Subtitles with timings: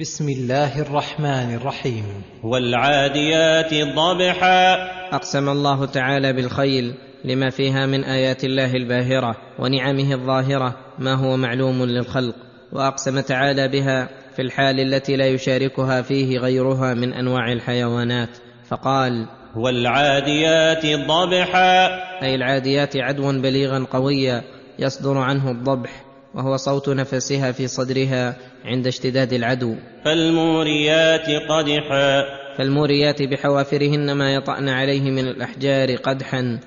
[0.00, 2.04] بسم الله الرحمن الرحيم.
[2.44, 4.74] والعاديات ضبحا.
[5.12, 11.84] أقسم الله تعالى بالخيل لما فيها من آيات الله الباهرة ونعمه الظاهرة ما هو معلوم
[11.84, 12.34] للخلق
[12.72, 18.38] وأقسم تعالى بها في الحال التي لا يشاركها فيه غيرها من أنواع الحيوانات.
[18.68, 21.86] فقال والعاديات ضبحا.
[22.22, 24.42] أي العاديات عدوا بليغا قويا
[24.78, 29.76] يصدر عنه الضبح وهو صوت نفسها في صدرها عند اشتداد العدو.
[30.04, 32.24] فالموريات قدحا.
[32.58, 36.58] فالموريات بحوافرهن ما يطأن عليه من الأحجار قدحا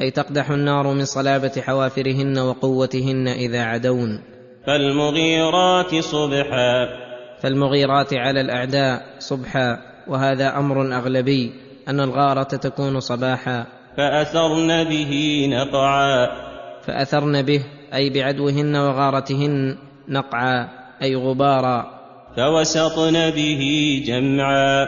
[0.00, 4.20] أي تقدح النار من صلابة حوافرهن وقوتهن إذا عدون.
[4.66, 6.88] فالمغيرات صبحا.
[7.42, 11.52] فالمغيرات على الأعداء صبحا وهذا أمر أغلبي
[11.88, 13.66] أن الغارة تكون صباحا.
[13.96, 16.26] فأثرن به نقعا.
[16.86, 19.76] فأثرن به أي بعدوهن وغارتهن
[20.08, 20.68] نقعا
[21.02, 21.86] أي غبارا.
[22.36, 23.62] فوسطن به
[24.06, 24.86] جمعا.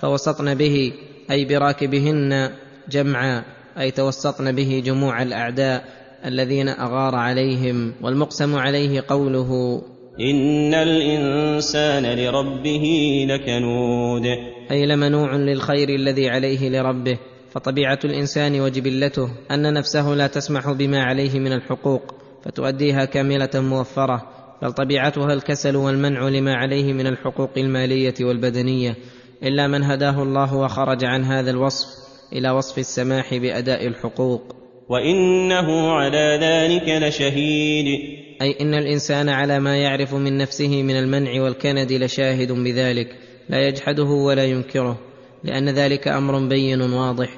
[0.00, 0.92] فوسطن به
[1.30, 2.50] أي براكبهن
[2.90, 3.42] جمعا
[3.78, 5.84] أي توسطن به جموع الأعداء
[6.26, 9.82] الذين أغار عليهم والمقسم عليه قوله
[10.20, 12.86] إن الإنسان لربه
[13.28, 14.26] لكنود.
[14.70, 17.18] أي لمنوع للخير الذي عليه لربه.
[17.52, 22.21] فطبيعة الإنسان وجبلته أن نفسه لا تسمح بما عليه من الحقوق.
[22.44, 28.96] فتؤديها كاملة موفرة بل طبيعتها الكسل والمنع لما عليه من الحقوق المالية والبدنية.
[29.42, 31.88] إلا من هداه الله وخرج عن هذا الوصف
[32.32, 34.56] إلى وصف السماح بأداء الحقوق.
[34.88, 37.86] وإنه على ذلك لشهيد.
[38.42, 43.16] أي إن الإنسان على ما يعرف من نفسه من المنع والكند لشاهد بذلك
[43.48, 44.98] لا يجحده ولا ينكره
[45.44, 47.28] لأن ذلك أمر بين واضح.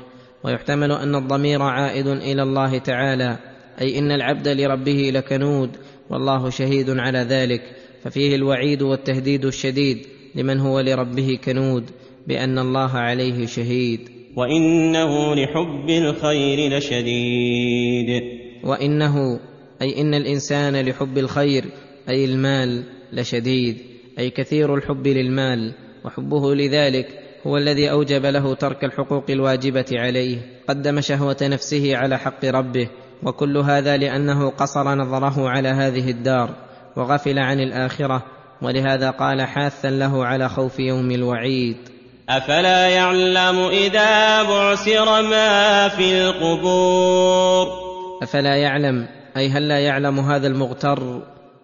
[0.45, 3.54] ويحتمل أن الضمير عائد إلى الله تعالى.
[3.81, 5.71] أي إن العبد لربه لكنود
[6.11, 7.63] والله شهيد على ذلك.
[8.05, 11.91] ففيه الوعيد والتهديد الشديد لمن هو لربه كنود
[12.27, 14.01] بأن الله عليه شهيد.
[14.37, 18.23] وإنه لحب الخير لشديد.
[18.65, 19.41] وإنه
[19.83, 21.65] أي إن الإنسان لحب الخير
[22.09, 23.77] أي المال لشديد.
[24.19, 25.73] أي كثير الحب للمال
[26.05, 27.09] وحبه لذلك
[27.47, 30.39] هو الذي أوجب له ترك الحقوق الواجبة عليه.
[30.69, 32.89] قدم شهوة نفسه على حق ربه.
[33.25, 36.51] وكل هذا لأنه قصر نظره على هذه الدار
[36.97, 38.23] وغفل عن الآخرة
[38.63, 41.77] ولهذا قال حاثا له على خوف يوم الوعيد.
[42.29, 47.67] أفلا يعلم إذا بعثر ما في القبور؟
[48.23, 51.21] أفلا يعلم أي هل لا يعلم هذا المغتر؟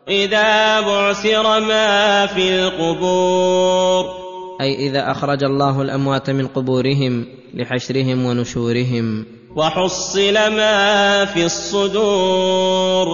[0.09, 4.05] إذا بعثر ما في القبور؟
[4.61, 9.25] أي إذا أخرج الله الأموات من قبورهم لحشرهم ونشورهم.
[9.57, 13.07] وحصل ما في الصدور.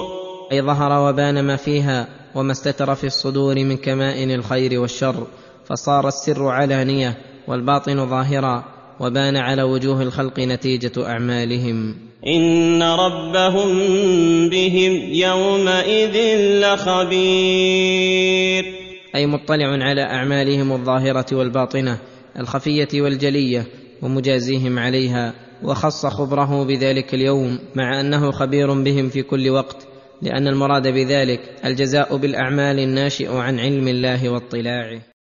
[0.52, 5.26] أي ظهر وبان ما فيها وما استتر في الصدور من كمائن الخير والشر
[5.64, 8.64] فصار السر علانية والباطن ظاهرا
[9.00, 11.94] وبان على وجوه الخلق نتيجة أعمالهم.
[12.26, 13.68] إن ربهم
[14.48, 16.16] بهم يومئذ
[16.60, 17.84] لخبير.
[19.14, 21.98] أي مطلع على أعمالهم الظاهرة والباطنة
[22.38, 23.66] الخفية والجلية
[24.02, 25.45] ومجازيهم عليها.
[25.62, 29.86] وخص خبره بذلك اليوم مع أنه خبير بهم في كل وقت
[30.22, 35.00] لأن المراد بذلك الجزاء بالأعمال الناشئ عن علم الله واطلاعه.